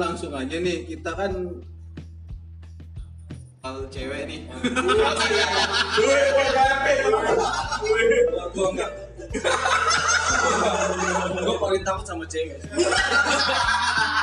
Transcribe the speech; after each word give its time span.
langsung 0.00 0.32
aja 0.32 0.56
nih 0.56 0.88
kita 0.88 1.12
kan 1.12 1.32
kalau 3.60 3.84
cewek 3.92 4.24
nih 4.24 4.40
Gua 8.50 8.68
enggak. 8.74 8.90
Gua 11.44 11.56
paling 11.60 11.82
takut 11.86 12.04
sama 12.04 12.24
cewek. 12.26 12.58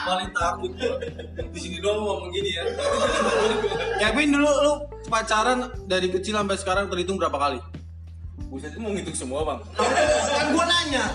paling 0.08 0.30
takut. 0.36 0.72
Di 1.54 1.60
sini 1.60 1.78
doang 1.80 2.04
ngomong 2.04 2.30
gini 2.36 2.50
ya. 2.54 2.64
Kevin 4.04 4.36
dulu 4.36 4.52
lu 4.52 4.74
pacaran 5.08 5.72
dari 5.88 6.12
kecil 6.12 6.36
sampai 6.38 6.58
sekarang 6.60 6.86
terhitung 6.92 7.16
berapa 7.18 7.38
kali? 7.38 7.60
Buset 8.48 8.72
itu 8.76 8.80
mau 8.80 8.92
ngitung 8.94 9.18
semua, 9.18 9.42
Bang. 9.44 9.60
kan 9.76 10.48
gua 10.54 10.66
nanya 10.66 11.06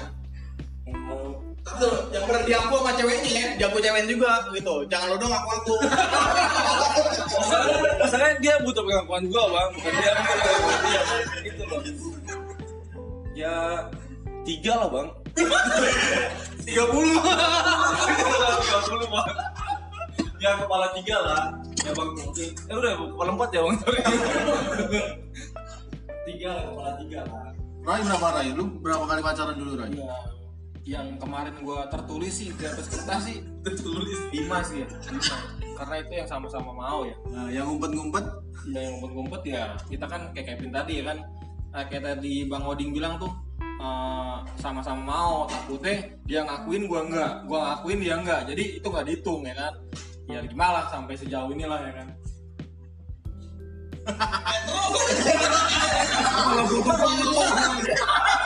Tapi 1.72 1.88
tuh, 1.88 2.04
yang 2.12 2.28
pernah 2.28 2.44
diaku 2.44 2.84
sama 2.84 2.92
ceweknya 3.00 3.32
ya, 3.32 3.48
diaku 3.56 3.80
cewek 3.80 4.04
juga 4.04 4.44
gitu. 4.52 4.84
Jangan 4.92 5.08
lo 5.08 5.16
dong 5.16 5.32
aku 5.32 5.48
aku. 5.56 5.72
Masalahnya, 8.04 8.36
dia 8.44 8.60
butuh 8.60 8.84
pengakuan 8.84 9.24
gua, 9.32 9.48
Bang. 9.48 9.72
Bukan 9.80 9.92
dia 9.96 10.12
butuh 10.12 10.36
pengakuan 10.36 10.80
dia. 10.84 11.00
Itu 11.48 11.64
loh. 11.64 11.80
Ya 13.32 13.88
tiga 14.44 14.84
lah, 14.84 14.92
Bang. 14.92 15.08
30. 16.68 16.68
Tiga 16.68 16.84
puluh, 16.92 17.16
Bang. 19.08 19.32
Ya 20.36 20.52
kepala 20.60 20.92
tiga 20.92 21.16
lah. 21.24 21.56
Ya, 21.88 21.92
Bang. 21.96 22.12
Eh 22.68 22.76
udah, 22.76 22.92
kepala 23.00 23.32
empat 23.32 23.48
ya, 23.48 23.64
Bang. 23.64 23.80
tiga 26.28 26.52
lah, 26.52 26.68
kepala 26.68 27.00
tiga 27.00 27.24
lah. 27.24 27.48
Rai 27.82 27.98
berapa 28.04 28.28
Rai? 28.28 28.52
Lu 28.52 28.76
berapa 28.78 29.02
kali 29.08 29.24
pacaran 29.24 29.56
dulu 29.56 29.80
Rai? 29.80 29.88
Ya, 29.96 30.12
yang 30.82 31.14
kemarin 31.14 31.54
gua 31.62 31.86
tertulis 31.86 32.42
sih 32.42 32.50
di 32.50 32.64
atas 32.66 32.90
kertas 32.90 33.30
sih. 33.30 33.38
Tertulis. 33.66 34.18
lima 34.34 34.58
sih 34.66 34.82
ya 34.82 34.86
lima. 35.14 35.36
karena 35.78 35.96
itu 36.02 36.12
yang 36.22 36.28
sama-sama 36.28 36.70
mau 36.74 37.06
ya. 37.06 37.16
Nah, 37.30 37.46
yang 37.50 37.66
ngumpet-ngumpet? 37.70 38.24
Ya 38.70 38.80
yang 38.86 38.92
ngumpet-ngumpet 38.98 39.42
ya 39.46 39.62
kita 39.86 40.06
kan 40.06 40.20
kayak 40.34 40.46
Kevin 40.54 40.72
tadi 40.74 40.92
ya 41.02 41.04
kan. 41.14 41.18
Nah, 41.72 41.82
kayak 41.88 42.04
tadi 42.04 42.44
Bang 42.50 42.64
Oding 42.66 42.90
bilang 42.92 43.18
tuh 43.18 43.32
eh, 43.62 44.36
sama-sama 44.58 45.02
mau 45.02 45.46
takutnya 45.46 46.02
dia 46.26 46.40
ngakuin 46.46 46.86
gua 46.90 47.00
enggak. 47.06 47.32
Gua 47.46 47.58
ngakuin 47.70 47.98
dia 48.02 48.14
enggak. 48.18 48.40
Jadi 48.50 48.64
itu 48.82 48.86
nggak 48.86 49.06
dihitung 49.06 49.46
ya 49.46 49.54
kan. 49.54 49.74
Ya 50.30 50.38
gimana 50.46 50.72
lah 50.82 50.84
sampai 50.90 51.14
sejauh 51.18 51.50
inilah 51.54 51.80
ya 51.82 51.92
kan. 51.94 52.08
Kalau 56.42 56.66
butuh 56.66 58.41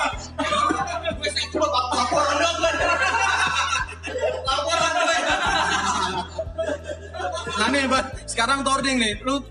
Tording 8.87 9.03
nih, 9.03 9.19
lu 9.27 9.43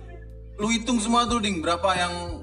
lu 0.55 0.67
hitung 0.71 0.95
semua 0.95 1.27
tuh 1.27 1.43
ding 1.43 1.59
berapa 1.59 1.91
yang 1.91 2.39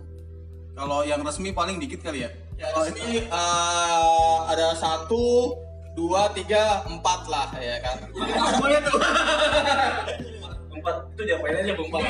kalau 0.77 1.01
yang 1.09 1.25
resmi 1.25 1.48
paling 1.48 1.81
dikit 1.81 2.05
kali 2.05 2.29
ya? 2.29 2.31
Ya, 2.61 2.69
sini 2.85 3.25
eh, 3.33 4.37
ada 4.53 4.77
satu, 4.77 5.57
dua, 5.97 6.29
tiga, 6.37 6.85
empat 6.85 7.33
lah 7.33 7.48
ya 7.57 7.81
kan. 7.81 7.97
Semuanya 8.53 8.85
tuh. 8.85 9.01
Empat 10.69 10.97
itu 11.17 11.23
diapain 11.33 11.65
aja, 11.65 11.73
Bang? 11.81 11.89
Empat. 11.89 12.03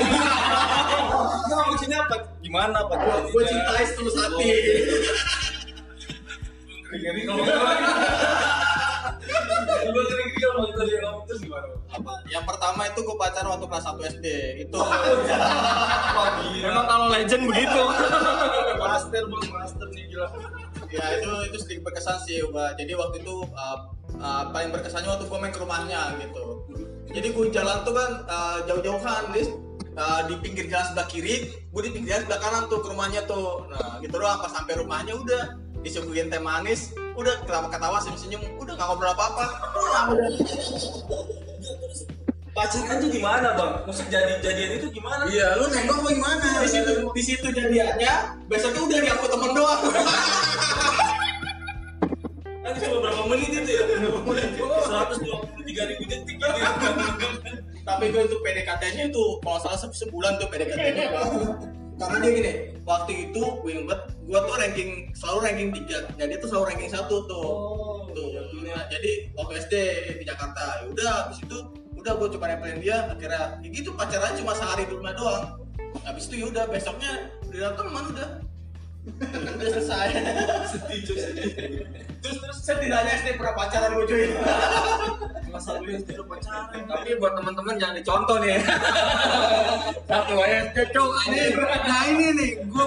Nah, 1.47 1.63
maksudnya 1.71 1.99
apa? 2.03 2.17
Gimana, 2.43 2.83
Pak? 2.83 2.99
Gue 3.31 3.43
cintai 3.47 3.87
setulus 3.87 4.19
hati. 4.19 4.51
Ngeri 6.91 7.23
kalau 11.03 11.19
terus 11.27 11.41
gimana? 11.43 11.67
Apa? 11.93 12.13
Yang 12.31 12.45
pertama 12.49 12.81
itu 12.89 13.01
gue 13.05 13.17
pacaran 13.19 13.49
waktu 13.53 13.67
kelas 13.69 13.85
1 13.85 14.13
SD. 14.17 14.27
Itu 14.69 14.79
memang 16.63 16.87
kalau 16.87 17.07
legend 17.11 17.43
begitu 17.51 17.83
Master, 18.83 19.23
Bang, 19.29 19.47
master 19.51 19.87
nih 19.95 20.05
gila. 20.11 20.29
ya 20.93 21.05
itu 21.17 21.31
itu 21.49 21.57
sedikit 21.65 21.83
berkesan 21.89 22.17
sih 22.29 22.45
gua. 22.53 22.77
Jadi 22.77 22.93
waktu 22.93 23.25
itu 23.25 23.35
uh, 23.57 23.79
uh, 24.21 24.45
paling 24.53 24.69
berkesannya 24.75 25.09
waktu 25.09 25.25
gue 25.25 25.39
main 25.41 25.53
ke 25.55 25.61
rumahnya 25.61 26.01
gitu. 26.21 26.69
Jadi 27.13 27.29
gue 27.33 27.47
jalan 27.49 27.81
tuh 27.85 27.95
kan 27.97 28.11
uh, 28.29 28.59
jauh-jauhan. 28.69 29.33
Uh, 29.93 30.25
di 30.25 30.41
pinggir 30.41 30.73
jalan 30.73 30.89
sebelah 30.89 31.05
kiri, 31.05 31.53
gue 31.53 31.83
di 31.85 31.93
pinggir 31.93 32.17
jalan 32.17 32.25
sebelah 32.25 32.41
kanan 32.41 32.63
tuh 32.73 32.81
ke 32.81 32.89
rumahnya 32.89 33.29
tuh. 33.29 33.69
Nah, 33.69 34.01
gitu 34.01 34.17
doang 34.17 34.41
pas 34.41 34.49
sampai 34.49 34.81
rumahnya 34.81 35.13
udah 35.21 35.43
disuguhin 35.85 36.33
teh 36.33 36.41
manis, 36.41 36.97
udah 37.13 37.35
ketawa-ketawa 37.45 38.01
senyum-senyum, 38.01 38.43
udah 38.57 38.73
gak 38.75 38.89
ngobrol 38.89 39.13
apa-apa. 39.13 39.45
Pacaran 42.53 43.01
tuh 43.01 43.09
gimana, 43.09 43.57
Bang? 43.57 43.81
Maksud 43.89 44.13
jadi 44.13 44.37
jadian 44.45 44.77
itu 44.77 44.93
gimana? 44.93 45.25
Iya, 45.25 45.57
lu 45.57 45.73
nengok 45.73 46.05
apa 46.05 46.09
gimana? 46.13 46.45
Di 46.61 46.69
situ 46.69 46.93
di 47.09 47.23
situ 47.25 47.49
jadiannya, 47.49 48.45
besoknya 48.45 48.85
udah 48.85 48.99
diaku 49.01 49.25
temen 49.25 49.51
doang. 49.57 49.81
Kan 52.63 52.73
cuma 52.77 52.97
berapa 53.01 53.25
menit 53.25 53.57
itu 53.57 53.73
ya? 53.73 53.83
123 53.89 55.25
ribu 55.65 56.05
detik 56.05 56.37
gitu. 56.37 56.61
Tapi 57.83 58.05
gue 58.13 58.23
itu 58.23 58.37
PDKT-nya 58.39 59.11
itu 59.11 59.25
kalau 59.41 59.59
salah 59.59 59.75
se- 59.75 59.91
sebulan 59.97 60.37
tuh 60.37 60.47
PDKT-nya. 60.53 61.09
Karena 62.01 62.17
dia 62.21 62.33
gini, 62.35 62.53
waktu 62.85 63.13
itu 63.31 63.43
gue 63.65 63.73
inget, 63.73 64.01
gue 64.23 64.39
tuh 64.39 64.55
ranking 64.55 64.91
selalu 65.19 65.39
ranking 65.45 65.71
3 65.75 66.19
dan 66.19 66.25
dia 66.31 66.39
tuh 66.39 66.49
selalu 66.51 66.65
ranking 66.73 66.91
1 66.91 67.07
tuh. 67.09 67.25
Tuh, 68.13 68.29
nah, 68.65 68.85
jadi 68.89 69.11
waktu 69.35 69.53
SD 69.67 69.75
di 70.21 70.25
Jakarta, 70.25 70.83
ya 70.83 70.85
udah 70.91 71.11
habis 71.27 71.39
itu 71.43 71.59
udah 71.99 72.13
gue 72.19 72.29
coba 72.35 72.45
nepelin 72.51 72.83
dia 72.83 73.07
akhirnya 73.07 73.63
ya 73.63 73.69
gitu 73.71 73.95
pacaran 73.95 74.35
cuma 74.35 74.53
sehari 74.55 74.85
di 74.87 74.95
rumah 74.95 75.15
doang. 75.15 75.45
Habis 76.03 76.31
itu 76.31 76.35
ya 76.43 76.47
udah 76.51 76.65
besoknya 76.71 77.13
udah 77.51 77.73
teman 77.79 78.05
udah. 78.11 78.29
Udah 79.23 79.69
selesai. 79.75 80.09
Sedih, 80.73 80.99
cuy, 81.03 81.19
sedih. 81.19 81.51
terus 82.23 82.39
terus 82.39 82.59
setidaknya 82.63 83.19
SD 83.19 83.29
pernah 83.35 83.55
pacaran 83.59 83.99
gue 83.99 84.07
cuy 84.07 84.31
satu 85.63 85.85
yang 85.87 86.03
tidak 86.03 86.27
pacaran. 86.27 86.83
tapi 86.91 87.11
buat 87.23 87.33
teman-teman 87.39 87.75
jangan 87.79 87.95
dicontoh 88.03 88.37
nih. 88.43 88.59
Satu 90.11 90.35
SD 90.43 90.77
cok 90.93 91.11
Nih, 91.31 91.47
nah 91.87 92.03
ini 92.11 92.27
nih, 92.35 92.51
gue 92.67 92.85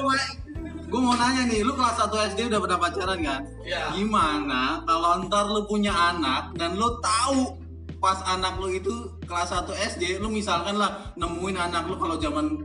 gue 0.95 1.03
mau 1.03 1.11
nanya 1.19 1.43
nih, 1.51 1.59
lu 1.59 1.75
kelas 1.75 2.07
1 2.07 2.31
SD 2.31 2.39
udah 2.47 2.59
pernah 2.63 2.79
pacaran 2.79 3.19
kan? 3.19 3.41
Iya. 3.67 3.91
Gimana 3.91 4.79
kalau 4.87 5.27
ntar 5.27 5.51
lu 5.51 5.67
punya 5.67 5.91
anak 5.91 6.55
dan 6.55 6.79
lu 6.79 6.87
tahu 7.03 7.59
pas 7.99 8.23
anak 8.23 8.55
lu 8.63 8.71
itu 8.71 9.11
kelas 9.27 9.51
1 9.51 9.75
SD, 9.91 10.23
lu 10.23 10.31
misalkan 10.31 10.79
lah 10.79 11.11
nemuin 11.19 11.59
anak 11.59 11.91
lu 11.91 11.99
kalau 11.99 12.15
zaman 12.15 12.63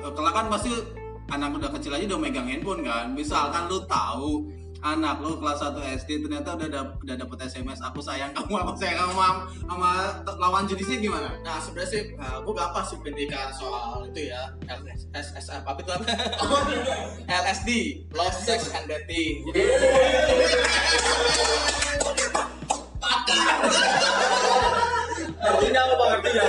eh, 0.00 0.12
kelak 0.16 0.32
kan 0.32 0.48
pasti 0.48 0.72
anak 1.28 1.60
udah 1.60 1.68
kecil 1.76 1.92
aja 1.92 2.08
udah 2.08 2.20
megang 2.24 2.48
handphone 2.48 2.80
kan. 2.80 3.12
Misalkan 3.12 3.68
lu 3.68 3.84
tahu 3.84 4.48
anak 4.80 5.18
lu 5.18 5.34
kelas 5.36 5.58
1 5.60 5.74
SD 5.98 6.22
ternyata 6.22 6.54
udah 6.54 6.68
dap- 6.68 6.96
udah 7.02 7.16
dapet 7.16 7.38
SMS 7.44 7.80
aku 7.80 7.98
sayang 7.98 8.30
kamu 8.30 8.54
aku 8.56 8.78
sayang 8.78 8.96
kamu 9.00 9.12
sama, 9.12 9.28
sama 9.66 9.90
lawan 10.38 10.64
jenisnya 10.64 10.98
gimana? 11.00 11.28
Nah 11.42 11.58
sebenarnya 11.58 11.90
sih, 11.90 12.02
nah, 12.14 12.38
gue 12.38 12.54
gampang 12.54 12.84
sih 12.86 12.96
pendidikan 12.98 13.50
soal 13.50 14.06
itu 14.06 14.30
ya 14.30 14.54
LSS 14.64 15.50
apa 15.58 15.74
itu 15.76 15.90
apa? 15.90 16.06
LSD, 17.42 17.68
Love, 18.14 18.38
Sex, 18.38 18.70
and 18.70 18.86
Dating. 18.86 19.42
Jadi 19.50 19.62
Artinya 25.38 25.80
apa? 25.84 26.04
Artinya 26.18 26.42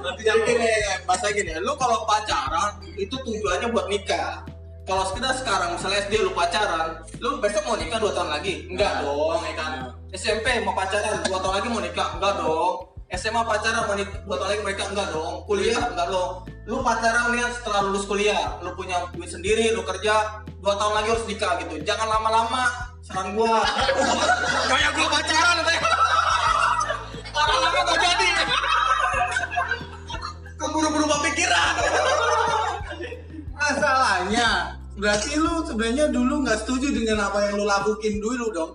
Artinya 0.00 0.34
gini, 0.44 0.72
bahasa 1.04 1.26
gini, 1.32 1.52
lu 1.58 1.72
kalau 1.76 2.04
pacaran 2.04 2.76
itu 2.94 3.14
tujuannya 3.14 3.66
buat 3.72 3.86
nikah. 3.88 4.44
Kalau 4.90 5.06
sekedar 5.06 5.30
sekarang 5.38 5.78
misalnya 5.78 6.02
SD 6.02 6.18
lu 6.18 6.34
pacaran, 6.34 6.98
lu 7.22 7.38
besok 7.38 7.62
mau 7.62 7.78
nikah 7.78 8.02
dua 8.02 8.10
tahun 8.10 8.26
lagi? 8.26 8.66
Enggak 8.66 9.06
dong, 9.06 9.38
ya 9.38 9.54
kan? 9.54 9.72
SMP 10.10 10.66
mau 10.66 10.74
pacaran 10.74 11.22
dua 11.30 11.38
tahun 11.38 11.54
lagi 11.62 11.68
mau 11.70 11.78
nikah? 11.78 12.18
Enggak 12.18 12.42
dong. 12.42 12.90
SMA 13.14 13.38
pacaran 13.46 13.86
mau 13.86 13.94
nikah 13.94 14.18
dua 14.26 14.36
tahun 14.42 14.50
lagi 14.50 14.62
mereka 14.66 14.82
enggak 14.90 15.14
dong. 15.14 15.46
Kuliah 15.46 15.78
enggak 15.94 16.10
dong. 16.10 16.42
Lu 16.66 16.82
pacaran 16.82 17.30
lihat 17.30 17.54
setelah 17.54 17.86
lulus 17.86 18.02
kuliah, 18.02 18.58
lu 18.66 18.74
punya 18.74 19.06
duit 19.14 19.30
sendiri, 19.30 19.70
lu 19.78 19.86
kerja 19.86 20.42
dua 20.58 20.74
tahun 20.74 20.92
lagi 20.98 21.08
harus 21.14 21.26
nikah 21.30 21.54
gitu. 21.62 21.74
Jangan 21.86 22.10
lama-lama. 22.10 22.90
Saran 23.06 23.38
gua. 23.38 23.62
Kayak 24.74 24.90
gua 24.98 25.06
pacaran. 25.06 25.56
Lama-lama 27.30 27.78
gak 27.94 27.98
jadi. 28.10 28.30
Keburu-buru 30.58 31.06
pikiran. 31.30 31.74
Masalahnya, 33.60 34.79
berarti 35.00 35.30
lu 35.40 35.64
sebenarnya 35.64 36.12
dulu 36.12 36.44
nggak 36.44 36.60
setuju 36.60 36.92
dengan 36.92 37.24
apa 37.32 37.48
yang 37.48 37.56
lu 37.56 37.64
lakuin 37.64 38.20
dulu 38.20 38.46
dong. 38.52 38.72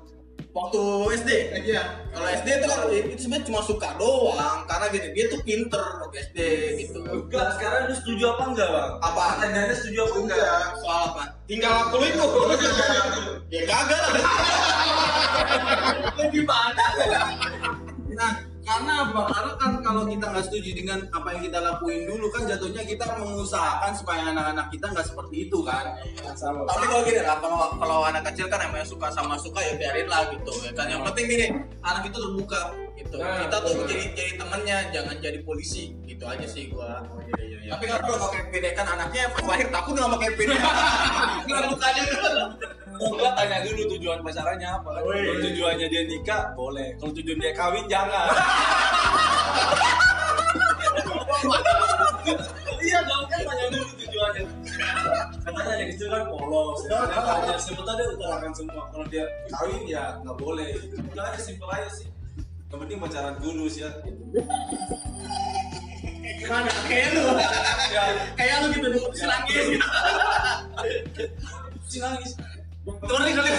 waktu 0.56 0.80
SD 1.20 1.30
iya 1.68 2.00
kalau 2.16 2.32
SD 2.32 2.48
itu 2.48 2.66
kan 2.72 2.80
itu 2.88 3.22
sebenarnya 3.28 3.48
cuma 3.52 3.60
suka 3.60 3.92
doang 4.00 4.64
karena 4.64 4.88
gini 4.88 5.08
dia 5.12 5.26
tuh 5.28 5.44
pinter 5.44 5.84
waktu 6.00 6.16
SD 6.32 6.38
gitu 6.80 7.04
Enggak, 7.04 7.60
sekarang 7.60 7.92
lu 7.92 7.96
setuju 8.00 8.24
apa 8.32 8.44
enggak, 8.56 8.68
Bang? 8.72 8.92
apa 9.04 9.24
Anda 9.44 9.76
setuju 9.76 10.00
apa 10.08 10.16
enggak? 10.16 10.40
enggak 10.40 10.64
soal 10.80 11.02
apa 11.12 11.24
tinggal 11.44 11.72
waktu 11.76 11.96
lu 12.00 12.06
itu 12.08 12.28
ya 13.54 13.62
kagak 13.68 14.00
lah 14.00 14.12
Gimana? 16.32 16.86
Nah, 18.16 18.32
karena 18.66 18.94
apa? 19.06 19.22
Karena 19.30 19.54
kan 19.62 19.72
kalau 19.86 20.04
kita 20.10 20.26
nggak 20.26 20.46
setuju 20.50 20.70
dengan 20.74 21.00
apa 21.14 21.28
yang 21.38 21.42
kita 21.46 21.60
lakuin 21.62 22.02
dulu 22.10 22.26
kan 22.34 22.50
jatuhnya 22.50 22.82
kita 22.82 23.06
mengusahakan 23.22 23.92
supaya 23.94 24.34
anak-anak 24.34 24.74
kita 24.74 24.86
nggak 24.90 25.06
seperti 25.06 25.36
itu 25.46 25.62
kan. 25.62 25.86
Tapi 26.66 26.84
kalau 26.90 27.02
gini 27.06 27.22
lah, 27.22 27.38
kalau 27.38 27.60
kalau 27.78 27.98
anak 28.10 28.26
kecil 28.34 28.50
kan 28.50 28.66
emang 28.66 28.82
suka 28.82 29.14
sama 29.14 29.38
suka 29.38 29.62
ya 29.62 29.78
biarin 29.78 30.10
lah 30.10 30.26
gitu 30.34 30.52
ya 30.66 30.74
kan. 30.74 30.90
Yang 30.90 31.02
penting 31.14 31.26
gini, 31.30 31.48
anak 31.86 32.04
itu 32.10 32.18
terbuka 32.18 32.62
gitu. 32.98 33.18
Nah, 33.22 33.46
Kita 33.46 33.58
tuh 33.62 33.72
betul. 33.78 33.88
jadi 33.94 34.06
jadi 34.18 34.32
temennya, 34.42 34.78
jangan 34.90 35.16
jadi 35.22 35.40
polisi. 35.46 35.94
Gitu 36.10 36.24
aja 36.26 36.48
sih 36.50 36.74
gua. 36.74 37.06
iya, 37.38 37.78
Tapi 37.78 37.86
kalau 37.86 38.02
kalau 38.18 38.28
Kevin 38.34 38.66
kan 38.74 38.88
anaknya 38.98 39.30
lahir 39.46 39.68
takut 39.70 39.94
sama 39.94 40.18
Kevin. 40.18 40.48
Nggak 41.48 41.64
mukanya 41.70 42.04
Enggak 42.96 43.34
tanya 43.36 43.58
dulu 43.68 43.82
tujuan 43.96 44.20
pacarannya 44.24 44.68
apa 44.70 44.90
kan. 44.90 45.02
Kalau 45.04 45.40
tujuannya 45.44 45.88
dia 45.92 46.04
nikah 46.08 46.44
boleh. 46.56 46.88
Kalau 47.00 47.12
tujuan 47.12 47.38
dia 47.40 47.52
kawin 47.52 47.86
jangan. 47.92 48.28
iya 52.86 53.00
dong 53.04 53.26
kan 53.28 53.40
tanya 53.44 53.66
dulu 53.74 53.92
tujuannya. 54.00 54.44
Katanya 55.46 55.74
yang 55.78 55.90
kecil 55.92 56.08
kan 56.08 56.24
polos. 56.32 56.80
Ya, 56.88 57.00
dia 57.04 57.22
tanya 57.22 57.56
sebetulnya 57.60 57.94
dia 58.00 58.08
utarakan 58.16 58.52
semua. 58.56 58.84
Kalau 58.90 59.06
dia 59.12 59.26
kawin 59.52 59.84
ya 59.88 60.04
nggak 60.24 60.38
boleh. 60.40 60.70
Udah 61.12 61.24
aja 61.32 61.40
simpel 61.40 61.70
aja 61.72 61.90
sih. 61.92 62.08
Yang 62.72 62.80
penting 62.88 62.98
pacaran 63.04 63.36
dulu 63.44 63.66
sih 63.68 63.84
ya. 63.84 63.92
gimana? 66.36 66.70
Kayak 66.88 67.10
lu. 67.16 67.24
Kayak 68.36 68.56
lu 68.64 68.68
gitu 68.76 68.88
dulu 68.92 69.08
silangin 69.16 69.80
gitu. 69.80 69.88
Si 71.86 71.98
Turun 72.86 73.26
kali. 73.34 73.52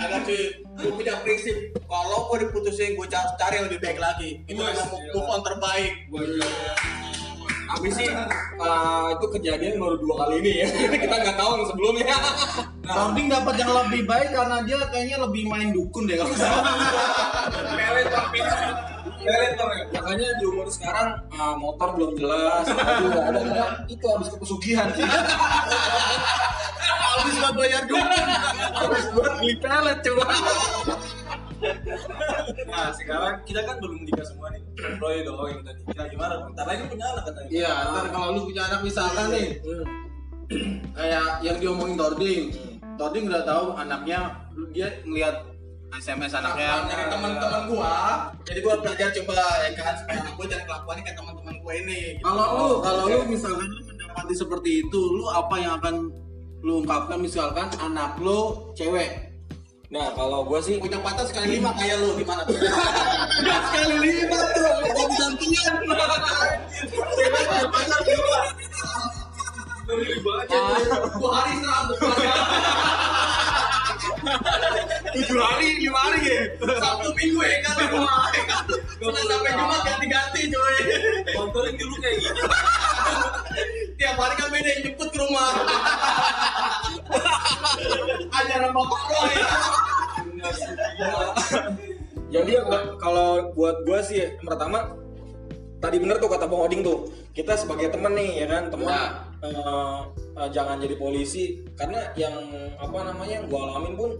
Agak 0.00 0.20
cuy, 0.26 0.42
gue 0.58 0.90
punya 0.98 1.14
prinsip 1.22 1.56
kalau 1.86 2.26
gue 2.26 2.50
diputusin 2.50 2.98
gue 2.98 3.06
cari 3.06 3.54
yang 3.54 3.70
lebih 3.70 3.78
baik 3.78 4.02
lagi. 4.02 4.42
Itu 4.50 4.58
memang 4.58 4.90
move 5.14 5.30
on 5.30 5.40
terbaik. 5.46 5.94
Tapi 7.70 7.86
sih 7.94 8.10
eh, 8.10 9.06
itu 9.14 9.26
kejadian 9.38 9.78
baru 9.78 9.96
dua 10.02 10.26
kali 10.26 10.42
ini 10.42 10.66
ya. 10.66 10.68
Kita 11.06 11.14
nggak 11.22 11.36
tahu 11.38 11.50
yang 11.54 11.68
sebelumnya. 11.70 12.18
Tording 12.82 13.30
dapat 13.30 13.54
yang 13.62 13.70
lebih 13.70 14.02
baik 14.10 14.34
karena 14.34 14.56
dia 14.66 14.82
kayaknya 14.90 15.22
lebih 15.22 15.46
main 15.46 15.70
dukun 15.70 16.10
deh 16.10 16.18
kalau 16.18 16.34
tapi. 18.10 18.42
Ya. 19.30 20.00
Makanya 20.00 20.28
di 20.42 20.44
umur 20.50 20.66
sekarang 20.66 21.08
eh, 21.30 21.54
motor 21.58 21.88
belum 21.94 22.12
jelas, 22.18 22.64
nggak 22.66 23.26
ada, 23.36 23.66
itu 23.86 24.04
habis 24.10 24.28
kepesugihan 24.34 24.88
sih. 24.94 25.06
Habis 27.10 27.36
buat 27.36 27.54
bayar 27.58 27.82
dukun. 27.84 28.06
Habis 28.80 29.04
buat 29.12 29.32
beli 29.42 29.54
pelet 29.60 29.98
coba. 30.00 30.24
Nah 32.70 32.88
sekarang 32.96 33.34
kita 33.44 33.60
kan 33.66 33.76
belum 33.82 34.08
nikah 34.08 34.24
semua 34.24 34.48
nih. 34.54 34.62
Roy 34.96 35.20
doang 35.20 35.48
yang 35.52 35.60
udah 35.60 35.74
nikah 35.84 36.06
gimana? 36.08 36.34
Bentar 36.48 36.64
lagi 36.64 36.82
punya 36.88 37.06
anak 37.12 37.22
katanya. 37.28 37.50
Iya, 37.52 37.72
ntar 37.92 38.06
kalau 38.08 38.28
lu 38.32 38.40
punya 38.48 38.62
anak 38.72 38.80
misalkan 38.80 39.26
nih, 39.34 39.48
kayak 40.96 41.28
yang 41.44 41.56
diomongin 41.60 41.96
Tording, 42.00 42.44
Tording 42.96 43.24
udah 43.28 43.42
tahu 43.44 43.66
anaknya, 43.76 44.20
dia 44.72 44.88
ngeliat 45.04 45.49
SMS 45.98 46.32
anaknya. 46.38 46.86
dari 46.86 47.04
teman-teman 47.10 47.62
gua, 47.66 47.94
jadi 48.46 48.58
gua 48.62 48.74
belajar 48.78 49.08
coba 49.10 49.42
ya 49.66 49.70
kan 49.74 49.94
supaya 49.98 50.18
anak 50.22 50.34
gua 50.38 50.46
jangan 50.46 50.64
kelakuannya 50.70 51.02
kayak 51.02 51.18
teman-teman 51.18 51.54
gua 51.58 51.72
ini. 51.74 52.00
gitu. 52.14 52.22
Kalau 52.22 52.46
lu, 52.54 52.68
kalau 52.78 53.04
lu 53.10 53.18
misalkan 53.26 53.68
lu 53.68 53.82
mendapati 53.90 54.34
seperti 54.38 54.70
itu, 54.86 55.00
lu 55.18 55.24
apa 55.26 55.54
yang 55.58 55.72
akan 55.82 55.94
lu 56.62 56.72
ungkapkan 56.84 57.18
misalkan 57.18 57.68
anak 57.82 58.14
lu 58.22 58.70
cewek? 58.78 59.30
Nah 59.90 60.14
kalau 60.14 60.46
gue 60.46 60.60
sih 60.62 60.78
punya 60.78 61.02
pacar 61.02 61.26
sekali 61.26 61.58
lima 61.58 61.74
kayak 61.74 61.98
lu 61.98 62.14
gimana 62.14 62.46
tuh? 62.46 62.54
sekali 63.74 63.96
lima 63.98 64.38
tuh, 64.54 64.62
mau 64.86 65.06
gantian. 65.18 65.74
Pacar 67.74 68.00
lima. 68.06 68.38
Dua 71.18 71.30
hari 71.34 71.54
seratus. 71.58 71.98
Tujuh 75.14 75.38
hari, 75.38 75.68
lima 75.82 76.00
hari 76.00 76.20
ya. 76.26 76.40
Sabtu 76.58 77.08
minggu 77.14 77.40
ya 77.42 77.58
kan 77.64 77.74
lima. 77.88 78.14
Senin 79.00 79.24
sampai 79.26 79.52
Jumat 79.56 79.80
ganti-ganti 79.86 80.40
coy. 80.52 80.76
Kontorin 81.34 81.74
dulu 81.74 81.94
kayak 81.98 82.16
gitu. 82.20 82.42
Tiap 84.00 84.16
hari 84.16 84.34
kan 84.36 84.48
beda 84.48 84.68
yang 84.68 84.80
jemput 84.88 85.08
ke 85.12 85.18
rumah. 85.18 85.50
Ajaran 88.30 88.70
bapak 88.72 89.02
Roy. 89.10 89.34
Jadi 92.30 92.52
ya, 92.54 92.62
kalau 93.02 93.50
buat 93.58 93.82
gue 93.82 94.00
sih 94.06 94.22
yang 94.22 94.46
pertama 94.46 94.94
tadi 95.82 95.96
bener 95.98 96.20
tuh 96.22 96.30
kata 96.30 96.46
Bang 96.46 96.62
Oding 96.70 96.86
tuh 96.86 97.10
kita 97.34 97.58
sebagai 97.58 97.90
temen 97.90 98.12
nih 98.14 98.44
ya 98.44 98.46
kan 98.46 98.62
teman 98.70 98.86
Ya. 98.86 99.02
eh, 99.48 99.98
eh, 100.36 100.48
jangan 100.52 100.76
jadi 100.78 100.94
polisi 101.00 101.64
karena 101.72 102.12
yang 102.14 102.36
apa 102.76 102.98
namanya 103.08 103.40
yang 103.40 103.48
gue 103.48 103.56
alamin 103.58 103.94
pun 103.96 104.10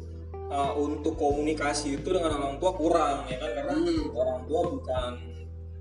eh, 0.50 0.72
untuk 0.74 1.14
komunikasi 1.14 2.02
itu 2.02 2.08
dengan 2.10 2.34
orang 2.36 2.58
tua 2.58 2.72
kurang 2.74 3.24
ya 3.30 3.38
kan? 3.38 3.50
Karena 3.54 3.72
Hmm. 3.78 4.04
orang 4.18 4.40
tua 4.50 4.60
bukan 4.66 5.12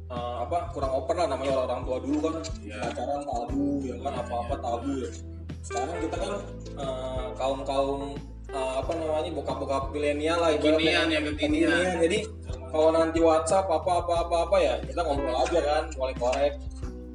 eh, 0.10 0.36
apa 0.46 0.58
kurang 0.74 0.92
open 0.94 1.16
lah 1.18 1.28
namanya 1.30 1.54
orang 1.66 1.82
tua 1.86 1.98
dulu 2.02 2.18
kan. 2.22 2.36
Pacaran 2.70 3.22
tabu 3.26 3.66
ya 3.86 3.96
kan? 4.02 4.14
Apa 4.22 4.34
apa 4.46 4.56
tabu 4.62 4.92
ya. 5.02 5.10
Sekarang 5.60 5.98
kita 6.02 6.18
kan 6.18 6.34
kaum 7.36 7.60
kaum 7.68 8.02
apa 8.50 8.92
namanya 8.98 9.30
bokap-bokap 9.36 9.94
milenial 9.94 10.42
lah. 10.42 10.56
Kekinian 10.58 11.14
ya, 11.14 11.20
kekinian. 11.22 12.02
Jadi 12.02 12.26
kalau 12.74 12.90
nanti 12.94 13.20
WhatsApp 13.22 13.70
apa 13.70 14.06
apa 14.06 14.14
apa 14.26 14.36
apa 14.50 14.58
ya 14.58 14.74
kita 14.82 15.02
ngobrol 15.06 15.38
aja 15.38 15.60
kan 15.62 15.84
boleh 15.94 16.16
korek 16.18 16.54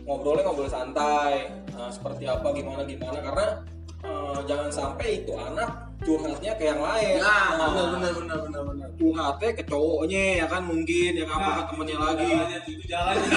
ngobrolnya 0.04 0.42
ngobrol 0.46 0.70
santai. 0.70 1.50
Nah, 1.74 1.90
seperti 1.90 2.28
apa 2.30 2.52
gimana 2.54 2.86
gimana. 2.86 3.18
Karena 3.18 3.46
eh, 4.06 4.38
jangan 4.46 4.70
sampai 4.70 5.24
itu 5.24 5.32
anak 5.34 5.93
curhatnya 6.04 6.52
ke 6.54 6.64
yang 6.68 6.80
lain 6.80 7.16
Nah, 7.18 7.48
Nah, 7.56 7.68
benar 7.72 7.86
benar 7.96 8.12
benar 8.12 8.38
benar 8.44 8.62
benar. 8.68 8.88
curhatnya 8.94 9.50
ke 9.56 9.62
cowoknya 9.64 10.22
ya 10.38 10.46
kan 10.46 10.62
mungkin 10.62 11.10
ya 11.16 11.24
kan 11.24 11.36
apa 11.40 11.50
ke 11.56 11.62
temennya 11.72 11.96
lagi 11.98 12.24
Jalannya 12.24 12.58
itu 12.64 12.84
jalannya. 12.86 13.28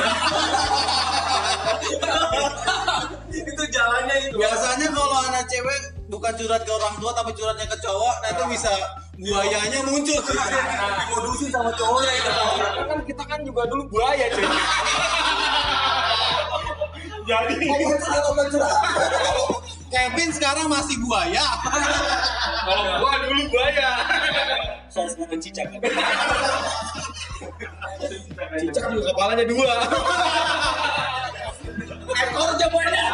itu 3.37 3.63
jalannya 3.69 4.15
itu. 4.27 4.35
Biasanya 4.37 4.87
kalau 4.91 5.17
anak 5.27 5.43
cewek 5.47 5.79
bukan 6.07 6.33
curhat 6.35 6.61
ke 6.63 6.71
orang 6.71 6.95
tua 6.97 7.11
tapi 7.13 7.31
curhatnya 7.35 7.67
ke 7.67 7.77
cowok, 7.79 8.15
nah 8.23 8.29
itu 8.31 8.43
bisa 8.51 8.71
buayanya 9.17 9.79
muncul. 9.83 10.19
Dimodusin 10.23 11.49
sama 11.51 11.71
cowoknya 11.75 12.11
itu. 12.13 12.31
Karena 12.31 12.83
kan 12.87 12.99
kita 13.03 13.23
kan 13.25 13.39
juga 13.43 13.61
dulu 13.67 13.83
buaya 13.91 14.25
cuy 14.31 14.47
jadi 17.27 17.55
Kevin 19.87 20.29
sekarang 20.35 20.67
masih 20.67 20.99
buaya. 20.99 21.45
kalau 22.67 22.83
gua 22.99 23.13
dulu 23.23 23.43
buaya 23.47 23.89
Soal 24.91 25.07
sekarang 25.11 25.39
cicak. 25.39 25.67
cicak 28.59 28.85
juga 28.91 29.09
kepalanya 29.15 29.45
dua 29.47 29.71
Ekor 32.17 32.47
aja 32.55 32.67
banyak. 32.71 33.13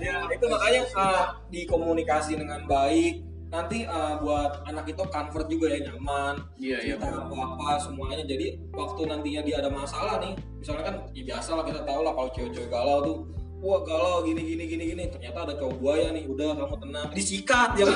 ya 0.00 0.16
itu 0.32 0.44
makanya 0.48 0.80
uh, 0.96 1.24
dikomunikasi 1.52 2.32
dengan 2.40 2.64
baik 2.66 3.22
nanti 3.50 3.82
uh, 3.84 4.18
buat 4.22 4.62
anak 4.66 4.86
itu 4.90 5.02
comfort 5.10 5.46
juga 5.50 5.66
ya 5.74 5.90
nyaman 5.90 6.38
Iya, 6.56 6.78
iya, 6.86 6.94
cerita 6.96 7.26
apa 7.26 7.34
apa 7.34 7.68
semuanya 7.82 8.24
jadi 8.24 8.58
waktu 8.70 9.00
nantinya 9.10 9.40
dia 9.42 9.56
ada 9.58 9.70
masalah 9.70 10.22
nih 10.22 10.34
misalnya 10.62 10.82
kan 10.86 10.94
ya 11.14 11.22
biasa 11.26 11.50
lah 11.58 11.64
kita 11.66 11.80
tahu 11.82 12.00
lah 12.06 12.12
kalau 12.14 12.30
cewek-cewek 12.30 12.70
galau 12.70 12.98
tuh 13.02 13.16
wah 13.60 13.84
galau 13.84 14.24
gini 14.24 14.40
gini 14.40 14.64
gini 14.64 14.84
gini. 14.92 15.04
Ternyata 15.12 15.44
ada 15.44 15.52
cowok 15.56 15.74
buaya 15.78 16.12
nih. 16.12 16.26
Udah 16.26 16.56
kamu 16.56 16.76
tenang. 16.80 17.08
Disikat 17.12 17.76
ya. 17.76 17.86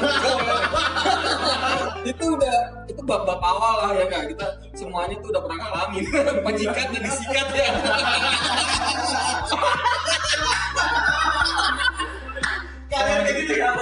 Itu 2.04 2.36
udah 2.36 2.84
itu 2.84 3.00
bab-bab 3.00 3.40
awal 3.40 3.80
lah 3.80 3.96
ya 3.96 4.04
kan 4.12 4.28
kita 4.28 4.44
semuanya 4.76 5.16
tuh 5.24 5.32
udah 5.32 5.40
pernah 5.40 5.56
ngalamin. 5.56 6.04
Penjikat 6.46 6.92
dan 6.92 7.00
disikat 7.00 7.48
ya. 7.56 7.72
Kalian 12.92 13.24
kayak 13.26 13.36
gitu 13.42 13.58
ya. 13.58 13.74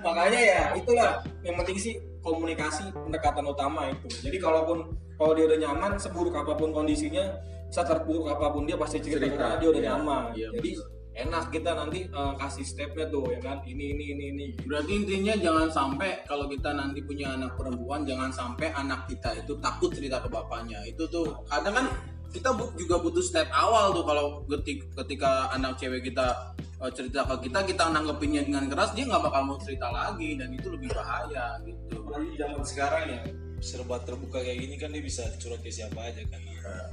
makanya 0.00 0.40
ya 0.40 0.72
itulah. 0.74 1.22
Yang 1.44 1.54
penting 1.60 1.76
sih 1.76 2.00
komunikasi 2.24 2.88
pendekatan 2.96 3.44
utama 3.44 3.92
itu. 3.92 4.08
Jadi 4.24 4.40
kalaupun 4.40 4.96
kalau 5.20 5.36
dia 5.36 5.44
udah 5.44 5.60
nyaman 5.60 6.00
seburuk 6.00 6.32
apa 6.32 6.56
pun 6.56 6.72
kondisinya 6.72 7.36
seterpuruk 7.68 8.26
apa 8.28 8.46
pun 8.48 8.64
dia 8.64 8.74
pasti 8.74 8.98
cerita, 8.98 9.20
Cerita. 9.20 9.36
karena 9.38 9.56
dia 9.56 9.68
udah 9.68 9.82
Iya. 9.82 9.88
nyaman 9.92 10.22
Iya, 10.32 10.48
jadi 10.56 10.70
enak 11.18 11.44
kita 11.50 11.70
nanti 11.74 11.98
eh, 12.06 12.32
kasih 12.36 12.62
stepnya 12.62 13.06
tuh 13.08 13.26
ya 13.26 13.38
kan 13.38 13.58
ini 13.64 13.90
ini 13.92 14.04
ini 14.14 14.24
ini 14.30 14.46
Berarti 14.62 14.92
intinya 14.94 15.34
jangan 15.34 15.66
sampai 15.68 16.22
kalau 16.24 16.46
kita 16.46 16.70
nanti 16.70 17.02
punya 17.02 17.34
anak 17.34 17.52
perempuan 17.54 18.06
jangan 18.06 18.30
sampai 18.30 18.70
anak 18.70 19.04
kita 19.04 19.34
itu 19.36 19.52
takut 19.58 19.90
cerita 19.90 20.18
ke 20.18 20.28
bapaknya. 20.28 20.78
Itu 20.86 21.04
tuh 21.08 21.26
kadang 21.44 21.74
kan 21.74 21.86
kita 22.28 22.48
juga 22.76 22.96
butuh 22.98 23.24
step 23.24 23.48
awal 23.50 23.90
tuh 23.90 24.04
kalau 24.04 24.44
ketik- 24.46 24.84
ketika 24.94 25.48
anak 25.50 25.74
cewek 25.74 26.04
kita 26.04 26.54
eh, 26.78 26.92
cerita 26.94 27.26
ke 27.26 27.50
kita 27.50 27.66
kita 27.66 27.84
nanggepinnya 27.90 28.44
dengan 28.44 28.64
keras 28.70 28.94
dia 28.94 29.02
nggak 29.02 29.18
bakal 29.18 29.42
mau 29.44 29.58
cerita 29.58 29.90
lagi 29.90 30.38
dan 30.38 30.52
itu 30.52 30.70
lebih 30.70 30.92
bahaya 30.92 31.58
gitu 31.64 31.98
apalagi 31.98 32.36
zaman 32.38 32.62
sekarang 32.62 33.04
ya 33.08 33.20
serba 33.58 33.98
terbuka 34.06 34.38
kayak 34.42 34.58
gini 34.62 34.74
kan 34.78 34.90
dia 34.94 35.02
bisa 35.02 35.26
curhat 35.42 35.60
ke 35.62 35.70
siapa 35.70 35.98
aja 35.98 36.22
kan. 36.30 36.40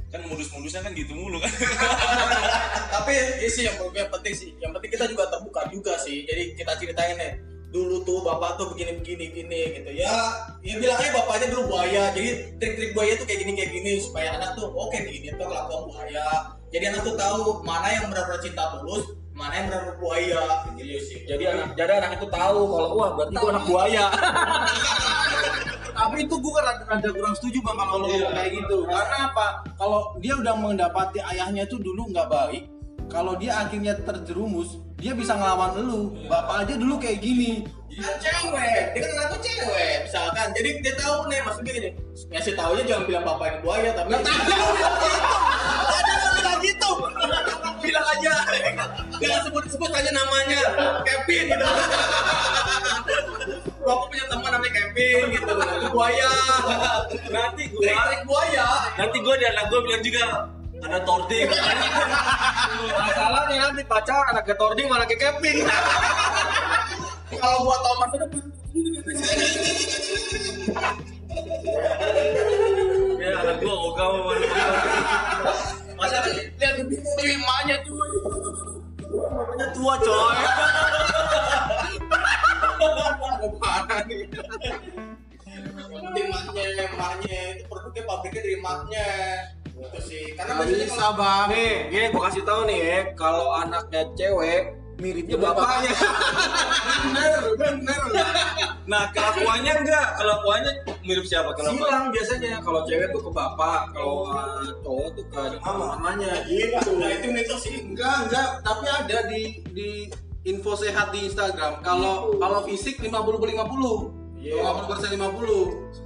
Kan 0.09 0.21
modus-modusnya 0.25 0.81
kan 0.81 0.91
gitu 0.97 1.13
mulu 1.13 1.37
kan. 1.37 1.51
Tapi 2.95 3.11
ini 3.13 3.47
sih 3.49 3.63
yang, 3.69 3.77
yang 3.93 4.09
penting 4.09 4.33
sih 4.33 4.49
yang 4.57 4.71
penting 4.73 4.91
kita 4.97 5.05
juga 5.09 5.29
terbuka 5.29 5.69
juga 5.69 5.93
sih. 6.01 6.25
Jadi 6.25 6.57
kita 6.57 6.73
ceritain 6.81 7.17
nih 7.17 7.33
dulu 7.75 8.07
tuh 8.07 8.23
bapak 8.23 8.55
tuh 8.55 8.71
begini 8.71 8.97
begini 9.03 9.25
gini 9.35 9.61
gitu 9.77 9.91
ya. 9.93 10.15
Ya 10.65 10.75
bilang 10.79 10.97
aja 10.97 11.11
bapaknya 11.13 11.47
dulu 11.53 11.75
buaya. 11.75 12.09
Jadi 12.15 12.57
trik-trik 12.57 12.91
buaya 12.97 13.13
tuh 13.19 13.25
kayak 13.27 13.39
gini 13.45 13.51
kayak 13.53 13.71
gini 13.75 13.91
supaya 14.01 14.27
anak 14.39 14.57
tuh 14.57 14.71
oke 14.71 14.95
gini 14.95 15.29
tuh 15.35 15.45
kelakuan 15.45 15.91
buaya. 15.91 16.25
Jadi 16.73 16.83
anak 16.89 17.01
tuh 17.05 17.15
tahu 17.15 17.61
mana 17.61 17.87
yang 17.93 18.05
benar-benar 18.09 18.41
cinta 18.41 18.63
tulus 18.73 19.05
mana 19.35 19.53
yang 19.59 19.65
benar-benar 19.69 19.97
buaya. 19.99 20.43
Gitu 20.79 20.99
sih. 21.03 21.19
Jadi 21.27 21.43
anak 21.45 21.75
jadi 21.77 22.01
anak 22.01 22.11
itu 22.17 22.27
tahu 22.31 22.59
kalau 22.73 22.89
wah 22.95 23.09
berarti 23.13 23.35
gua 23.37 23.49
anak 23.53 23.65
buaya 23.67 24.05
tapi 25.95 26.27
itu 26.27 26.35
gue 26.35 26.59
rada, 26.59 26.83
rada 26.83 27.09
kurang 27.15 27.35
setuju 27.39 27.63
bang 27.63 27.77
kalau 27.79 28.03
lo 28.03 28.07
ngomong 28.11 28.33
kayak 28.35 28.51
gitu. 28.51 28.77
Karena 28.83 29.17
apa? 29.31 29.47
Kalau 29.79 30.01
dia 30.19 30.33
udah 30.35 30.53
mendapati 30.59 31.19
ayahnya 31.23 31.63
itu 31.63 31.79
dulu 31.79 32.11
nggak 32.11 32.27
baik 32.27 32.63
kalau 33.07 33.33
dia 33.39 33.63
akhirnya 33.63 33.95
terjerumus 34.03 34.83
dia 34.99 35.15
bisa 35.15 35.35
ngelawan 35.39 35.79
lu. 35.79 36.11
Bapak 36.27 36.67
aja 36.67 36.73
dulu 36.75 36.99
kayak 36.99 37.23
gini. 37.23 37.63
Kan 37.95 38.15
cewek. 38.19 38.91
Dia 38.91 38.99
kan 38.99 39.11
anakku 39.15 39.37
cewek 39.39 39.95
misalkan. 40.03 40.47
Jadi 40.51 40.69
dia 40.83 40.93
tahu 40.99 41.17
nih 41.31 41.39
maksudnya 41.47 41.71
gini. 41.71 41.89
Ngasih 42.31 42.53
tahu 42.59 42.69
aja 42.75 42.83
jangan 42.83 43.03
bilang 43.07 43.23
bapak 43.23 43.45
ini 43.47 43.57
buaya 43.63 43.89
tapi 43.95 44.09
tadi 44.19 44.51
lu 44.51 44.67
bilang 44.75 44.99
gitu. 44.99 44.99
Tadi 45.87 46.11
lu 46.11 46.27
bilang 46.35 46.59
gitu. 46.59 46.91
Bilang 47.79 48.05
aja. 48.19 48.33
Jangan 49.15 49.41
sebut-sebut 49.47 49.91
aja 49.95 50.11
namanya. 50.11 50.61
Kevin 51.07 51.43
gitu 51.55 51.67
Kevin 54.95 55.35
gitu. 55.35 55.51
Itu 55.51 55.87
buaya. 55.91 56.31
Nanti 57.27 57.63
trik-trik 57.67 58.21
buaya. 58.23 58.67
Nanti 58.95 59.17
gua 59.19 59.35
di 59.35 59.45
anak 59.51 59.67
gua 59.67 59.79
bilang 59.83 60.03
juga 60.03 60.25
ada 60.85 60.99
tording 61.01 61.49
masalahnya 62.93 63.71
nanti 63.71 63.81
pacar 63.87 64.21
anak 64.29 64.45
getording 64.45 64.85
mana 64.87 65.03
ke 65.07 65.19
Kevin. 65.19 65.67
Kalau 67.35 67.59
gua 67.67 67.77
tahu 67.83 67.95
masa 67.99 68.15
depan 68.23 68.43
ya 73.19 73.29
anak 73.39 73.55
gua 73.59 73.75
ogah 73.91 74.07
masa 75.99 76.17
lihat 76.31 76.73
lebih 76.79 76.99
emaknya 77.03 77.75
cuy. 77.83 78.11
Namanya 79.15 79.67
tua 79.75 79.95
coy. 79.99 80.37
Parah 83.61 84.01
nih 84.09 84.25
penting 85.89 86.27
emaknya 86.95 87.39
itu 87.55 87.63
produknya 87.69 88.03
pabriknya 88.07 88.41
dari 88.41 88.55
emaknya. 88.57 89.09
Itu 89.75 89.99
sih. 90.01 90.25
Karena 90.33 90.51
Nggak 90.55 90.67
biasanya 90.67 90.87
bisa 90.87 91.07
bang. 91.13 91.45
Nih 91.51 91.73
gini 91.91 92.05
gua 92.13 92.21
kasih 92.29 92.43
tahu 92.47 92.61
nih 92.69 92.79
ya 92.79 92.99
kalau 93.13 93.47
anaknya 93.59 94.01
cewek 94.15 94.61
miripnya 94.99 95.37
bapaknya. 95.39 95.91
Bener 97.05 97.41
bener 97.59 98.01
nah 98.85 99.09
kelakuannya 99.09 99.73
enggak? 99.81 100.07
Kelakuannya 100.21 100.71
mirip 101.03 101.25
siapa? 101.25 101.57
Kelakuan 101.57 101.73
silang 101.81 102.05
biasanya. 102.13 102.51
Kalau 102.61 102.81
cewek 102.85 103.07
tuh 103.11 103.21
ke 103.25 103.31
bapak 103.33 103.81
kalau 103.97 104.29
uh, 104.29 104.61
cowok 104.85 105.09
tuh 105.17 105.25
ke 105.25 105.41
Mama. 105.65 105.97
mamanya. 105.97 106.45
Gitu. 106.45 106.91
Nah 107.01 107.09
itu 107.09 107.27
mitos 107.33 107.65
sih. 107.65 107.81
Enggak 107.81 108.29
enggak. 108.29 108.49
Tapi 108.61 108.85
ada 108.85 109.17
di 109.27 109.41
di 109.73 109.89
info 110.45 110.77
sehat 110.77 111.09
di 111.11 111.25
Instagram. 111.25 111.81
Kalau 111.81 112.37
kalau 112.37 112.61
fisik 112.69 113.01
50 113.01 113.41
per 113.41 113.49
50 113.57 114.24
Iya. 114.45 114.61
50 114.61 114.89
persen 114.93 115.09
50 115.17 116.05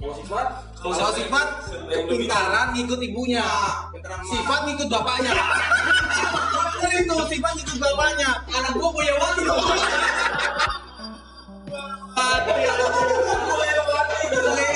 kalau 0.00 0.16
sifat? 0.16 0.46
Kalau 0.80 1.12
sifat 1.12 1.46
kepintaran 1.92 2.72
ngikut 2.72 3.00
ibunya. 3.04 3.44
Emak. 3.92 4.24
sifat 4.32 4.60
ngikut 4.64 4.88
bapaknya. 4.88 5.32
Bener 6.80 7.04
itu 7.04 7.16
sifat 7.28 7.52
ngikut 7.60 7.78
bapaknya. 7.84 8.30
Anak 8.48 8.72
gua 8.80 8.88
punya 8.96 9.12
wali. 9.20 9.42
Dong 9.44 9.60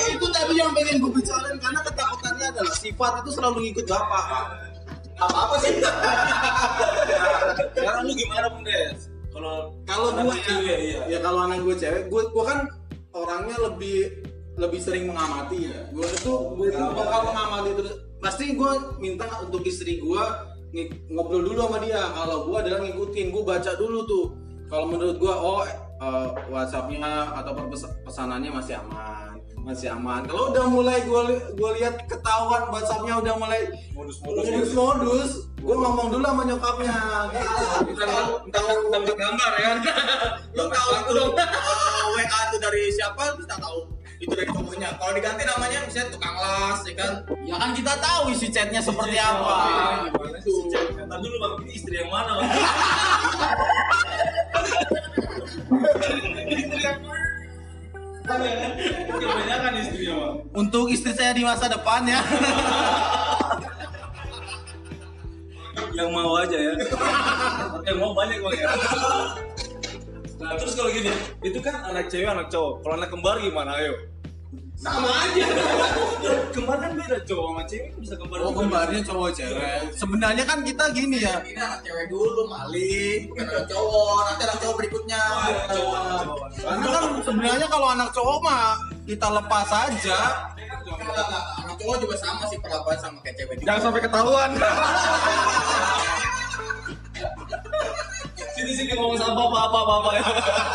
itu 0.04 0.26
tadi 0.28 0.54
yang 0.60 0.70
pengen 0.76 0.96
gue 1.00 1.10
bicarain 1.10 1.56
karena 1.56 1.80
ketakutannya 1.82 2.46
adalah 2.52 2.74
sifat 2.76 3.12
itu 3.24 3.30
selalu 3.32 3.58
ngikut 3.64 3.86
bapak. 3.88 4.24
Apa 5.24 5.38
apa 5.48 5.56
sih. 5.64 5.72
Sekarang 7.72 8.04
lu 8.04 8.12
gimana 8.12 8.46
bung 8.52 8.64
Des? 8.68 9.08
Kalau 9.32 9.72
kalau 9.88 10.08
gue 10.14 10.30
kecil 10.36 10.58
ya, 10.62 10.76
iya. 10.78 11.00
ya 11.16 11.18
kalau 11.24 11.48
anak 11.48 11.64
gue 11.64 11.74
cewek 11.74 12.12
gue 12.12 12.22
gue 12.28 12.44
kan 12.44 12.68
orangnya 13.14 13.56
lebih 13.70 13.98
lebih 14.54 14.80
sering 14.82 15.10
mengamati 15.10 15.70
ya. 15.70 15.80
Gue 15.90 16.06
itu 16.06 16.30
gue 16.30 16.66
itu 16.70 16.78
bakal 16.78 17.20
mengamati 17.30 17.70
terus 17.78 17.94
pasti 18.22 18.54
gue 18.54 18.72
minta 19.02 19.26
untuk 19.42 19.62
istri 19.66 19.98
gue 19.98 20.22
ng- 20.74 21.10
ngobrol 21.14 21.42
dulu 21.42 21.70
sama 21.70 21.78
dia. 21.82 22.02
Kalau 22.14 22.50
gue 22.50 22.56
adalah 22.58 22.80
ngikutin 22.82 23.26
gue 23.30 23.42
baca 23.42 23.72
dulu 23.78 23.98
tuh. 24.06 24.26
Kalau 24.70 24.86
menurut 24.90 25.16
gue 25.18 25.34
oh 25.34 25.62
eh, 25.66 26.28
WhatsAppnya 26.50 27.34
atau 27.38 27.54
pesanannya 28.06 28.50
masih 28.50 28.78
aman 28.78 29.34
masih 29.64 29.88
aman. 29.96 30.28
Kalau 30.28 30.52
udah 30.52 30.64
mulai 30.68 31.00
gue 31.08 31.22
gue 31.56 31.70
lihat 31.80 32.04
ketahuan 32.04 32.68
WhatsAppnya 32.68 33.16
udah 33.16 33.34
mulai 33.40 33.72
modus-modus. 33.96 34.76
modus 34.76 35.30
gue 35.56 35.72
ngomong 35.72 36.12
dulu 36.12 36.20
sama 36.20 36.42
nyokapnya. 36.44 36.94
Gitu. 37.88 38.04
tentang 38.52 38.68
tentang 38.92 39.16
gambar 39.16 39.52
ya. 39.56 39.72
Lu 40.52 40.64
tahu 40.68 40.90
itu 41.00 41.12
dong. 41.16 41.32
WA 42.14 42.40
dari 42.74 42.90
siapa 42.90 43.38
kita 43.38 43.56
tahu. 43.62 43.86
Itu 44.18 44.34
dari 44.34 44.50
cowoknya 44.50 44.98
kalau 44.98 45.12
diganti 45.14 45.42
namanya 45.46 45.78
misalnya 45.86 46.10
tukang 46.10 46.34
las 46.34 46.82
ya 46.82 46.94
kan? 46.98 47.12
Ya 47.46 47.54
kan 47.54 47.70
kita 47.70 47.94
tahu 48.02 48.34
isi 48.34 48.50
chatnya 48.50 48.82
seperti 48.82 49.14
apa. 49.14 49.54
gimana 50.10 50.38
sih? 50.42 50.52
Ntar 51.06 51.18
dulu 51.22 51.36
bang. 51.38 51.52
Ini 51.62 51.72
istri 51.78 51.94
yang 52.02 52.10
mana 52.10 52.30
bang? 52.34 52.50
Istri 56.50 56.78
yang 56.82 56.98
mana? 57.06 57.22
Kebanyakan 59.06 59.72
istrinya 59.78 60.14
bang. 60.18 60.34
Untuk 60.50 60.90
istri 60.90 61.12
saya 61.14 61.30
di 61.30 61.46
masa 61.46 61.70
depan 61.70 62.02
ya. 62.10 62.20
Yang 65.94 66.10
mau 66.10 66.32
aja 66.42 66.58
ya. 66.58 66.74
Yang 67.86 67.96
mau 68.02 68.10
banyak 68.18 68.38
bang 68.42 68.54
ya 68.58 68.66
nah 70.40 70.58
terus 70.58 70.74
kalau 70.74 70.90
gini 70.90 71.10
itu 71.46 71.58
kan 71.62 71.74
anak 71.86 72.10
cewek 72.10 72.26
anak 72.26 72.48
cowok. 72.50 72.82
Kalau 72.82 72.94
anak 72.98 73.10
kembar 73.10 73.36
gimana? 73.38 73.72
Ayo. 73.78 73.94
Sama 74.74 75.06
aja. 75.06 75.46
Kembar 76.50 76.76
kan 76.82 76.92
beda 76.98 77.18
cowok 77.22 77.46
sama 77.46 77.62
cewek 77.70 77.90
bisa 78.02 78.14
kembar 78.18 78.38
oh 78.42 78.50
juga. 78.50 78.58
kembarnya 78.66 79.00
cowok 79.06 79.30
cewek. 79.30 79.78
Sebenarnya 79.94 80.44
kan 80.44 80.58
kita 80.66 80.84
gini 80.90 81.18
ya. 81.22 81.38
Ini 81.46 81.60
anak 81.62 81.80
cewek 81.86 82.06
dulu 82.10 82.42
maling 82.50 83.20
bukan 83.30 83.46
anak 83.46 83.66
cowok. 83.70 84.18
Nanti 84.26 84.42
anak 84.42 84.58
cowok 84.58 84.76
berikutnya. 84.82 85.22
Cowok 85.70 85.94
anak 85.94 86.26
cowok. 86.26 86.46
Karena 86.58 86.88
kan 86.90 87.04
sebenarnya 87.22 87.66
kalau 87.70 87.88
anak 87.94 88.08
cowok 88.10 88.38
mah 88.42 88.64
kita 89.06 89.26
lepas 89.30 89.68
aja. 89.70 90.18
Anak 91.62 91.76
cowok 91.78 91.96
juga 92.02 92.16
sama 92.18 92.42
sih 92.50 92.58
perlakuan 92.58 92.98
sama 92.98 93.18
kayak 93.22 93.36
cewek 93.38 93.54
juga. 93.62 93.66
Jangan 93.70 93.80
sampai 93.88 94.00
ketahuan 94.02 94.50
sini 98.64 98.72
sini 98.88 98.92
ngomong 98.96 99.20
sama 99.20 99.36
bapak 99.36 99.60
apa 99.68 99.80
bapak 99.84 100.12
ya 100.16 100.24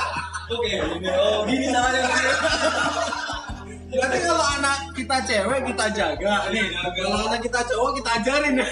oke 0.53 0.72
oh 1.10 1.39
gini 1.50 1.65
caranya. 1.74 2.01
Berarti 3.89 4.17
kalau 4.22 4.46
anak 4.53 4.77
kita 4.93 5.17
cewek 5.25 5.60
kita 5.74 5.86
jaga. 5.98 6.36
Nih 6.53 6.65
kalau 6.77 7.17
anak 7.25 7.41
kita 7.41 7.60
cowok 7.65 7.91
kita 7.98 8.10
ajarin. 8.22 8.55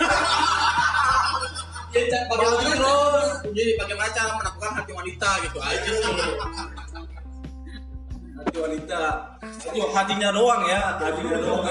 Ya 1.95 2.03
ya 2.03 2.11
Cak, 2.13 2.23
bagaimana 2.29 2.61
terus. 2.77 3.29
Jadi 3.57 3.71
bagaimana 3.79 4.09
cara 4.11 4.29
menaklukkan 4.37 4.71
hati 4.75 4.91
wanita 4.91 5.29
gitu 5.39 5.57
aja. 5.63 5.91
Hati 8.37 8.57
wanita 8.59 9.01
itu 9.73 9.87
hatinya 9.91 10.29
doang 10.31 10.61
ya 10.67 10.81
hatinya 10.99 11.37
doang. 11.39 11.63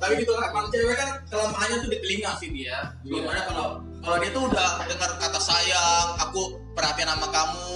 tapi 0.00 0.12
gitu 0.22 0.32
kalau 0.34 0.68
cewek 0.72 0.96
kan 0.98 1.10
kelemahannya 1.30 1.76
tuh 1.84 1.90
di 1.90 1.98
telinga 2.02 2.30
sih 2.38 2.48
dia. 2.50 2.78
Gimana 3.06 3.40
kalau 3.46 3.66
kalau 4.02 4.16
dia 4.22 4.30
tuh 4.30 4.42
udah 4.50 4.70
dengar 4.86 5.10
kata 5.18 5.40
sayang 5.40 6.08
aku 6.18 6.58
perhatian 6.74 7.10
sama 7.10 7.28
kamu 7.30 7.70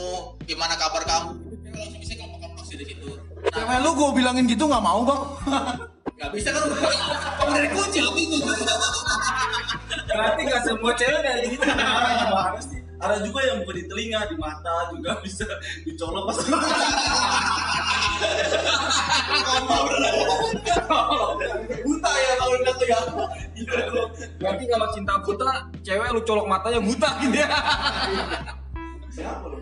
gimana 0.46 0.74
kabar 0.78 1.02
kamu? 1.06 1.30
Langsung 1.70 2.00
bisa 2.02 2.12
kalau 2.18 2.38
kamu 2.38 2.54
pasti 2.58 2.74
di 2.78 2.84
situ. 2.90 3.08
Nah 3.14 3.50
cewek 3.50 3.78
lu 3.82 3.90
gue 3.96 4.08
bilangin 4.18 4.44
gitu 4.50 4.64
nggak 4.66 4.84
mau 4.84 5.00
bang. 5.06 5.22
nggak 6.20 6.30
bisa 6.36 6.48
kan 6.52 6.62
kamu 7.40 7.50
dari 7.56 7.68
kucil 7.72 8.06
itu 8.12 8.52
berarti 10.10 10.42
gak 10.42 10.62
semua 10.66 10.92
cewek 10.98 11.20
kayak 11.22 11.38
gitu. 11.48 11.64
Sih 12.66 12.80
ada 13.00 13.16
juga 13.24 13.40
yang 13.48 13.64
bukan 13.64 13.80
di 13.80 13.84
telinga 13.88 14.20
di 14.28 14.36
mata 14.36 14.92
juga 14.92 15.16
bisa 15.24 15.48
dicolok. 15.88 16.28
pas 16.28 16.38
buta 21.80 22.12
ya 22.12 22.32
kalau 22.38 22.54
udah 22.56 22.74
tuh 22.74 22.86
ya. 22.88 23.00
Berarti 24.40 24.64
kalau 24.66 24.86
cinta 24.92 25.14
buta, 25.22 25.50
cewek 25.84 26.08
lu 26.12 26.20
colok 26.24 26.46
matanya 26.48 26.80
buta 26.80 27.08
gitu 27.22 27.36
ya. 27.38 27.48
siapa 29.10 29.46
lo 29.50 29.58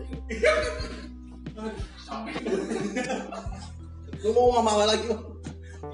lu 4.19 4.29
mau 4.35 4.45
ngomong 4.59 4.85
lagi 4.85 5.09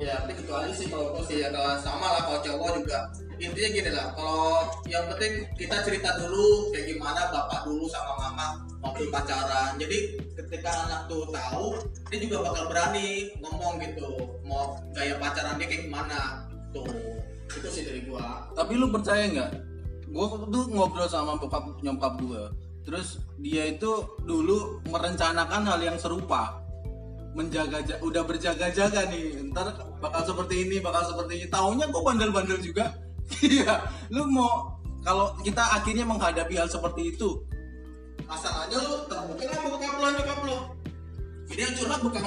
ya 0.02 0.22
tapi 0.28 0.44
aja 0.44 0.74
sih 0.76 0.88
kalau 0.92 1.24
sih 1.24 1.40
ya 1.40 1.48
kalau 1.54 1.78
sama 1.80 2.08
lah 2.20 2.22
kalau 2.28 2.40
cowok 2.44 2.70
juga 2.84 3.00
intinya 3.38 3.70
gini 3.72 3.92
lah 3.92 4.08
kalau 4.16 4.70
yang 4.88 5.06
penting 5.12 5.34
kita 5.60 5.76
cerita 5.84 6.10
dulu 6.22 6.72
kayak 6.72 6.96
gimana 6.96 7.22
bapak 7.30 7.68
dulu 7.68 7.86
sama 7.92 8.14
mama 8.18 8.48
waktu 8.80 9.10
pacaran 9.10 9.76
jadi 9.82 9.98
ketika 10.38 10.72
anak 10.88 11.02
tuh 11.10 11.26
tahu 11.34 11.76
dia 12.08 12.18
juga 12.22 12.48
bakal 12.48 12.64
berani 12.70 13.34
ngomong 13.42 13.82
gitu 13.82 14.08
mau 14.46 14.78
gaya 14.94 15.18
pacaran 15.18 15.58
dia 15.60 15.68
kayak 15.68 15.90
gimana 15.90 16.48
tuh 16.72 16.88
itu 17.50 17.68
sih 17.70 17.84
dari 17.86 18.02
gua 18.06 18.50
Tapi 18.58 18.74
lu 18.76 18.90
percaya 18.90 19.24
nggak? 19.30 19.52
Gua 20.10 20.26
tuh 20.50 20.66
ngobrol 20.72 21.08
sama 21.08 21.38
bokap 21.38 21.78
nyokap 21.86 22.18
gua. 22.24 22.50
Terus 22.86 23.22
dia 23.42 23.70
itu 23.70 24.06
dulu 24.26 24.82
merencanakan 24.90 25.62
hal 25.66 25.80
yang 25.82 25.98
serupa. 26.00 26.62
Menjaga 27.36 27.84
ja- 27.84 28.00
udah 28.00 28.24
berjaga-jaga 28.24 29.12
nih. 29.12 29.52
Ntar 29.52 29.76
bakal 30.00 30.22
seperti 30.24 30.68
ini, 30.68 30.76
bakal 30.80 31.04
seperti 31.04 31.44
ini. 31.44 31.46
Taunya 31.52 31.86
kok 31.92 32.04
bandel-bandel 32.06 32.60
juga 32.64 32.96
iya 33.42 33.90
lu 34.14 34.30
mau 34.30 34.78
kalau 35.06 35.38
kita 35.46 35.62
akhirnya 35.62 36.06
menghadapi 36.06 36.58
hal 36.58 36.70
seperti 36.70 37.14
itu 37.14 37.46
masalahnya 38.26 38.78
lu 38.82 39.06
terbukti 39.06 39.46
lah 39.46 39.62
buka 39.62 39.86
lo 40.02 40.08
nyokap 40.18 40.40
lu. 40.50 40.58
Jadi 41.46 41.62
yang 41.62 41.74
curhat 41.78 42.02
bukan 42.02 42.26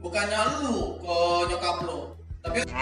bukannya 0.00 0.40
lu 0.64 0.96
ke 0.96 1.16
nyokap 1.52 1.76
lu 1.84 2.00
tapi 2.40 2.64
itu 2.64 2.72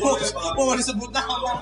boleh 0.00 0.32
mau 0.56 0.72
disebut 0.72 1.12
nama. 1.12 1.60